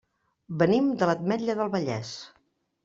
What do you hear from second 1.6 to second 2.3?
del Vallès.